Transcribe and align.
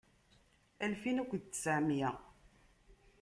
Alfin 0.83 1.17
akked 1.21 1.43
tteɛmiyya. 1.53 2.11